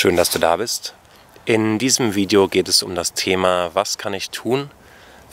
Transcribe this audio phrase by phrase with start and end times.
[0.00, 0.94] Schön, dass du da bist.
[1.44, 4.70] In diesem Video geht es um das Thema, was kann ich tun,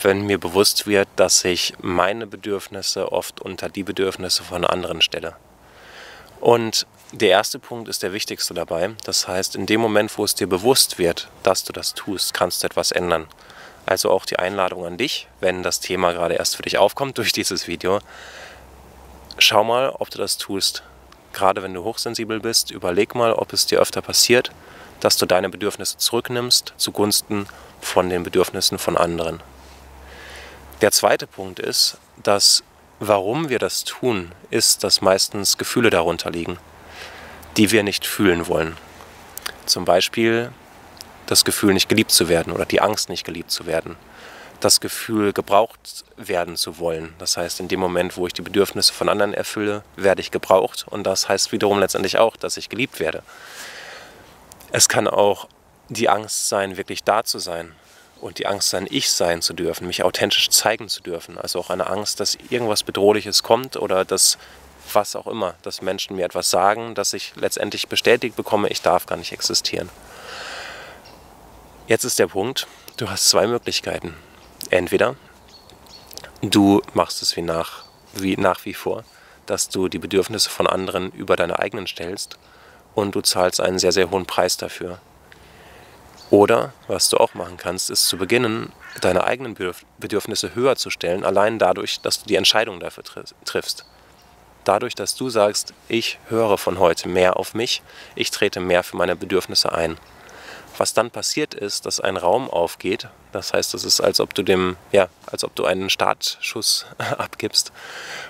[0.00, 5.36] wenn mir bewusst wird, dass ich meine Bedürfnisse oft unter die Bedürfnisse von anderen stelle.
[6.40, 8.90] Und der erste Punkt ist der wichtigste dabei.
[9.04, 12.64] Das heißt, in dem Moment, wo es dir bewusst wird, dass du das tust, kannst
[12.64, 13.28] du etwas ändern.
[13.86, 17.30] Also auch die Einladung an dich, wenn das Thema gerade erst für dich aufkommt durch
[17.30, 18.00] dieses Video.
[19.38, 20.82] Schau mal, ob du das tust.
[21.36, 24.52] Gerade wenn du hochsensibel bist, überleg mal, ob es dir öfter passiert,
[25.00, 27.46] dass du deine Bedürfnisse zurücknimmst zugunsten
[27.82, 29.42] von den Bedürfnissen von anderen.
[30.80, 32.64] Der zweite Punkt ist, dass
[33.00, 36.56] warum wir das tun, ist, dass meistens Gefühle darunter liegen,
[37.58, 38.74] die wir nicht fühlen wollen.
[39.66, 40.52] Zum Beispiel
[41.26, 43.96] das Gefühl, nicht geliebt zu werden oder die Angst, nicht geliebt zu werden.
[44.60, 47.14] Das Gefühl, gebraucht werden zu wollen.
[47.18, 50.86] Das heißt, in dem Moment, wo ich die Bedürfnisse von anderen erfülle, werde ich gebraucht.
[50.88, 53.22] Und das heißt wiederum letztendlich auch, dass ich geliebt werde.
[54.72, 55.48] Es kann auch
[55.88, 57.72] die Angst sein, wirklich da zu sein.
[58.20, 61.36] Und die Angst sein, ich sein zu dürfen, mich authentisch zeigen zu dürfen.
[61.36, 64.38] Also auch eine Angst, dass irgendwas Bedrohliches kommt oder dass
[64.94, 69.06] was auch immer, dass Menschen mir etwas sagen, dass ich letztendlich bestätigt bekomme, ich darf
[69.06, 69.90] gar nicht existieren.
[71.86, 74.14] Jetzt ist der Punkt, du hast zwei Möglichkeiten.
[74.76, 75.16] Entweder
[76.42, 79.04] du machst es wie nach, wie nach wie vor,
[79.46, 82.36] dass du die Bedürfnisse von anderen über deine eigenen stellst
[82.94, 84.98] und du zahlst einen sehr, sehr hohen Preis dafür.
[86.28, 89.56] Oder, was du auch machen kannst, ist zu beginnen, deine eigenen
[89.96, 93.04] Bedürfnisse höher zu stellen, allein dadurch, dass du die Entscheidung dafür
[93.46, 93.86] triffst.
[94.64, 97.80] Dadurch, dass du sagst, ich höre von heute mehr auf mich,
[98.14, 99.96] ich trete mehr für meine Bedürfnisse ein.
[100.78, 103.08] Was dann passiert ist, dass ein Raum aufgeht.
[103.32, 107.72] Das heißt, es ist, als ob du dem, ja, als ob du einen Startschuss abgibst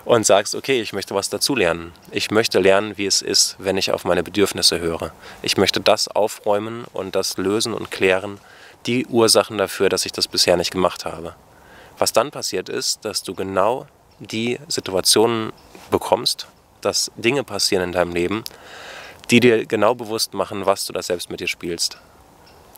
[0.05, 1.93] und sagst, okay, ich möchte was dazulernen.
[2.13, 5.13] Ich möchte lernen, wie es ist, wenn ich auf meine Bedürfnisse höre.
[5.43, 8.39] Ich möchte das aufräumen und das lösen und klären,
[8.87, 11.35] die Ursachen dafür, dass ich das bisher nicht gemacht habe.
[11.99, 13.87] Was dann passiert ist, dass du genau
[14.21, 15.53] die Situationen
[15.91, 16.47] bekommst,
[16.81, 18.45] dass Dinge passieren in deinem Leben,
[19.31, 21.99] die dir genau bewusst machen, was du da selbst mit dir spielst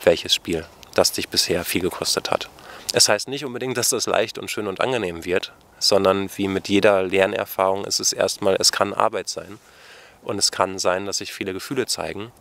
[0.07, 0.65] welches Spiel,
[0.95, 2.49] das dich bisher viel gekostet hat.
[2.93, 6.69] Es heißt nicht unbedingt, dass das leicht und schön und angenehm wird, sondern wie mit
[6.69, 9.59] jeder Lernerfahrung ist es erstmal, es kann Arbeit sein
[10.23, 12.33] und es kann sein, dass sich viele Gefühle zeigen.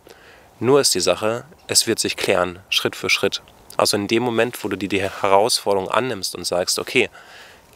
[0.60, 3.42] Nur ist die Sache, es wird sich klären, Schritt für Schritt.
[3.76, 7.10] Also in dem Moment, wo du dir die Herausforderung annimmst und sagst, okay,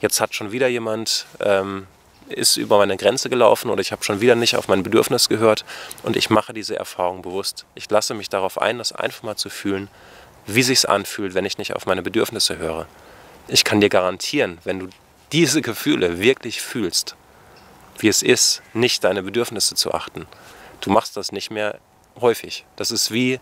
[0.01, 1.87] jetzt hat schon wieder jemand ähm,
[2.29, 5.65] ist über meine Grenze gelaufen oder ich habe schon wieder nicht auf mein Bedürfnis gehört
[6.03, 7.67] und ich mache diese Erfahrung bewusst.
[7.75, 9.89] Ich lasse mich darauf ein, das einfach mal zu fühlen,
[10.47, 12.87] wie sich's anfühlt, wenn ich nicht auf meine Bedürfnisse höre.
[13.49, 14.89] Ich kann dir garantieren, wenn du
[15.33, 17.17] diese Gefühle wirklich fühlst,
[17.99, 20.27] wie es ist, nicht deine Bedürfnisse zu achten,
[20.81, 21.79] du machst das nicht mehr
[22.21, 22.65] häufig.
[22.77, 23.41] Das ist wie,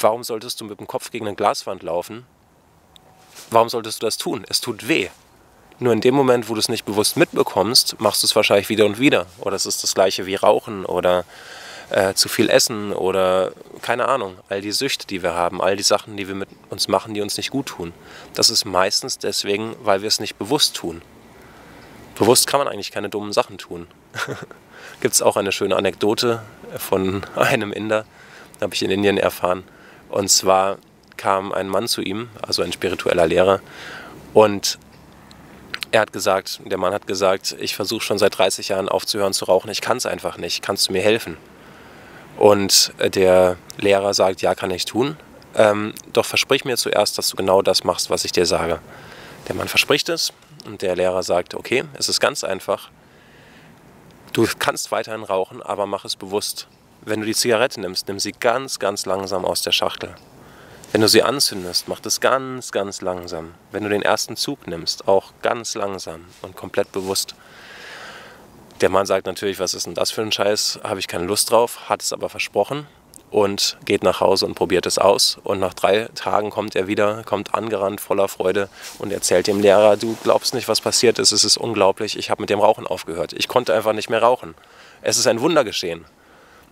[0.00, 2.26] warum solltest du mit dem Kopf gegen eine Glaswand laufen?
[3.50, 4.44] Warum solltest du das tun?
[4.48, 5.10] Es tut weh.
[5.80, 8.86] Nur in dem Moment, wo du es nicht bewusst mitbekommst, machst du es wahrscheinlich wieder
[8.86, 9.26] und wieder.
[9.40, 11.24] Oder es ist das gleiche wie Rauchen oder
[11.90, 13.52] äh, zu viel Essen oder
[13.82, 14.36] keine Ahnung.
[14.48, 17.20] All die Süchte, die wir haben, all die Sachen, die wir mit uns machen, die
[17.20, 17.92] uns nicht gut tun.
[18.34, 21.02] Das ist meistens deswegen, weil wir es nicht bewusst tun.
[22.16, 23.88] Bewusst kann man eigentlich keine dummen Sachen tun.
[25.00, 26.42] Gibt es auch eine schöne Anekdote
[26.78, 28.04] von einem Inder,
[28.60, 29.64] habe ich in Indien erfahren.
[30.08, 30.78] Und zwar
[31.16, 33.60] kam ein Mann zu ihm, also ein spiritueller Lehrer,
[34.32, 34.78] und
[35.94, 39.44] er hat gesagt, der Mann hat gesagt, ich versuche schon seit 30 Jahren aufzuhören zu
[39.44, 41.36] rauchen, ich kann es einfach nicht, kannst du mir helfen?
[42.36, 45.16] Und der Lehrer sagt, ja, kann ich tun,
[45.54, 48.80] ähm, doch versprich mir zuerst, dass du genau das machst, was ich dir sage.
[49.46, 50.32] Der Mann verspricht es
[50.66, 52.90] und der Lehrer sagt, okay, es ist ganz einfach,
[54.32, 56.66] du kannst weiterhin rauchen, aber mach es bewusst.
[57.02, 60.16] Wenn du die Zigarette nimmst, nimm sie ganz, ganz langsam aus der Schachtel.
[60.94, 63.54] Wenn du sie anzündest, mach das ganz, ganz langsam.
[63.72, 67.34] Wenn du den ersten Zug nimmst, auch ganz langsam und komplett bewusst.
[68.80, 70.78] Der Mann sagt natürlich, was ist denn das für ein Scheiß?
[70.84, 72.86] Habe ich keine Lust drauf, hat es aber versprochen
[73.32, 75.36] und geht nach Hause und probiert es aus.
[75.42, 78.68] Und nach drei Tagen kommt er wieder, kommt angerannt voller Freude
[79.00, 82.40] und erzählt dem Lehrer, du glaubst nicht, was passiert ist, es ist unglaublich, ich habe
[82.40, 83.32] mit dem Rauchen aufgehört.
[83.32, 84.54] Ich konnte einfach nicht mehr rauchen.
[85.02, 86.04] Es ist ein Wunder geschehen.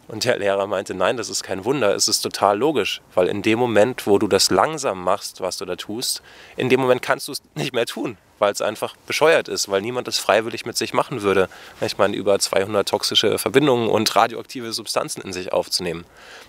[0.08, 3.42] Und der Lehrer meinte, nein, das ist kein Wunder, es ist total logisch, weil in
[3.42, 6.22] dem Moment, wo du das langsam machst, was du da tust,
[6.56, 9.80] in dem Moment kannst du es nicht mehr tun, weil es einfach bescheuert ist, weil
[9.80, 11.48] niemand es freiwillig mit sich machen würde.
[11.80, 16.04] Ich meine, über 200 toxische Verbindungen und radioaktive Substanzen in sich aufzunehmen.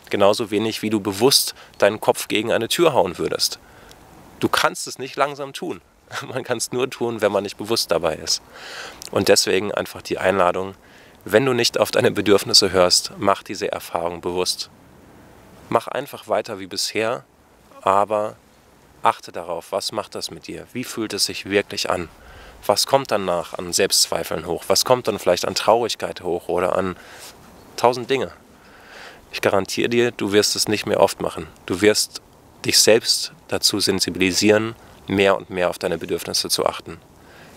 [0.09, 3.59] Genauso wenig, wie du bewusst deinen Kopf gegen eine Tür hauen würdest.
[4.39, 5.79] Du kannst es nicht langsam tun.
[6.27, 8.41] Man kann es nur tun, wenn man nicht bewusst dabei ist.
[9.11, 10.75] Und deswegen einfach die Einladung,
[11.25, 14.69] wenn du nicht auf deine Bedürfnisse hörst, mach diese Erfahrung bewusst.
[15.69, 17.23] Mach einfach weiter wie bisher,
[17.81, 18.35] aber
[19.01, 20.67] achte darauf, was macht das mit dir?
[20.73, 22.09] Wie fühlt es sich wirklich an?
[22.65, 24.63] Was kommt danach an Selbstzweifeln hoch?
[24.67, 26.95] Was kommt dann vielleicht an Traurigkeit hoch oder an
[27.75, 28.31] tausend Dinge?
[29.31, 31.47] Ich garantiere dir, du wirst es nicht mehr oft machen.
[31.65, 32.21] Du wirst
[32.65, 34.75] dich selbst dazu sensibilisieren,
[35.07, 36.99] mehr und mehr auf deine Bedürfnisse zu achten.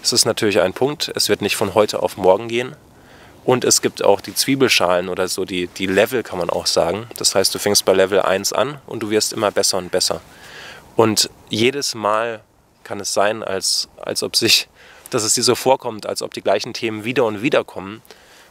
[0.02, 2.74] Es ist natürlich ein Punkt, es wird nicht von heute auf morgen gehen.
[3.46, 7.06] Und es gibt auch die Zwiebelschalen oder so, die, die Level kann man auch sagen.
[7.16, 10.20] Das heißt, du fängst bei Level 1 an und du wirst immer besser und besser.
[10.96, 12.42] Und jedes Mal
[12.82, 14.68] kann es sein, als, als ob sich,
[15.10, 18.02] dass es dir so vorkommt, als ob die gleichen Themen wieder und wieder kommen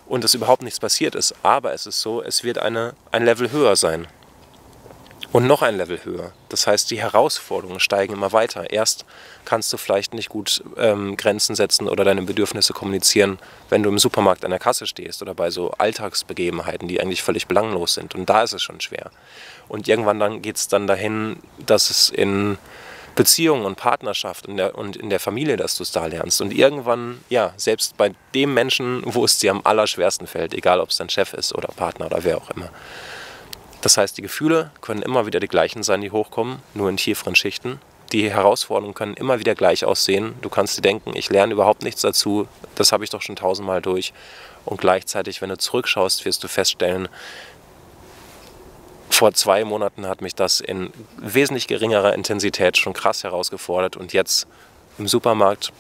[0.08, 1.36] und es überhaupt nichts passiert ist.
[1.44, 4.08] Aber es ist so, es wird eine, ein Level höher sein
[5.36, 6.32] und noch ein Level höher.
[6.48, 8.72] Das heißt, die Herausforderungen steigen immer weiter.
[8.72, 9.04] Erst
[9.44, 13.38] kannst du vielleicht nicht gut ähm, Grenzen setzen oder deine Bedürfnisse kommunizieren,
[13.68, 17.48] wenn du im Supermarkt an der Kasse stehst oder bei so Alltagsbegebenheiten, die eigentlich völlig
[17.48, 18.16] belanglos sind.
[18.16, 19.12] Und da ist es schon schwer.
[19.68, 22.58] Und irgendwann dann geht es dann dahin, dass es in
[23.16, 26.40] Beziehungen und Partnerschaft in der, und in der Familie, dass du es da lernst.
[26.40, 30.92] Und irgendwann, ja, selbst bei dem Menschen, wo es dir am allerschwersten fällt, egal ob
[30.92, 32.70] es dein Chef ist oder Partner oder wer auch immer,
[33.86, 37.36] das heißt, die Gefühle können immer wieder die gleichen sein, die hochkommen, nur in tieferen
[37.36, 37.80] Schichten.
[38.14, 40.34] Die Herausforderungen können immer wieder gleich aussehen.
[40.42, 43.84] Du kannst dir denken, ich lerne überhaupt nichts dazu, das habe ich doch schon tausendmal
[43.84, 44.12] durch.
[44.66, 47.10] Und gleichzeitig, wenn du zurückschaust, wirst du feststellen,
[49.12, 54.48] vor zwei Monaten hat mich das in wesentlich geringerer Intensität schon krass herausgefordert und jetzt
[54.98, 55.72] im Supermarkt,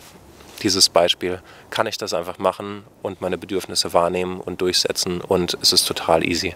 [0.61, 1.41] dieses Beispiel,
[1.71, 6.23] kann ich das einfach machen und meine Bedürfnisse wahrnehmen und durchsetzen und es ist total
[6.23, 6.53] easy.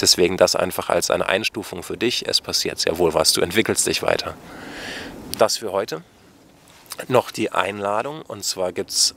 [0.00, 2.26] Deswegen das einfach als eine Einstufung für dich.
[2.28, 4.34] Es passiert sehr wohl was, du entwickelst dich weiter.
[5.38, 6.02] Das für heute.
[7.08, 9.14] Noch die Einladung und zwar gibt es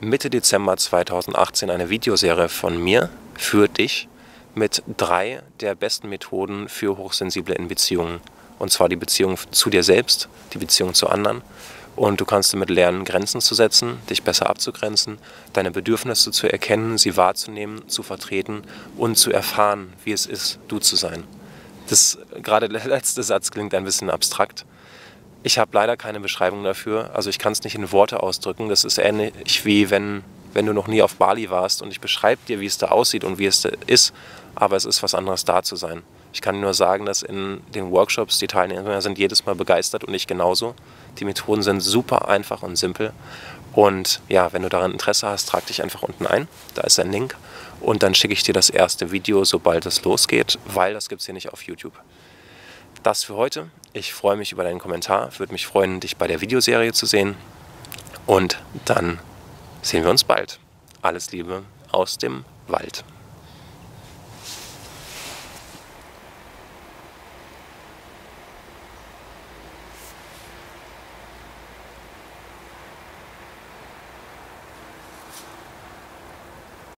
[0.00, 4.08] Mitte Dezember 2018 eine Videoserie von mir für dich
[4.54, 8.20] mit drei der besten Methoden für Hochsensible in Beziehungen.
[8.58, 11.42] Und zwar die Beziehung zu dir selbst, die Beziehung zu anderen
[12.00, 15.18] und du kannst damit lernen, Grenzen zu setzen, dich besser abzugrenzen,
[15.52, 18.62] deine Bedürfnisse zu erkennen, sie wahrzunehmen, zu vertreten
[18.96, 21.24] und zu erfahren, wie es ist, du zu sein.
[21.90, 24.64] Das, gerade der letzte Satz klingt ein bisschen abstrakt.
[25.42, 27.10] Ich habe leider keine Beschreibung dafür.
[27.12, 28.70] Also ich kann es nicht in Worte ausdrücken.
[28.70, 30.24] Das ist ähnlich wie wenn,
[30.54, 33.24] wenn du noch nie auf Bali warst und ich beschreibe dir, wie es da aussieht
[33.24, 34.14] und wie es da ist,
[34.54, 36.00] aber es ist was anderes da zu sein.
[36.32, 40.14] Ich kann nur sagen, dass in den Workshops die Teilnehmer sind jedes Mal begeistert und
[40.14, 40.74] ich genauso.
[41.18, 43.12] Die Methoden sind super einfach und simpel.
[43.72, 46.48] Und ja, wenn du daran Interesse hast, trag dich einfach unten ein.
[46.74, 47.36] Da ist ein Link.
[47.80, 51.26] Und dann schicke ich dir das erste Video, sobald es losgeht, weil das gibt es
[51.26, 51.94] hier nicht auf YouTube.
[53.02, 53.70] Das für heute.
[53.92, 55.30] Ich freue mich über deinen Kommentar.
[55.38, 57.36] Würde mich freuen, dich bei der Videoserie zu sehen.
[58.26, 59.18] Und dann
[59.82, 60.58] sehen wir uns bald.
[61.00, 63.04] Alles Liebe aus dem Wald.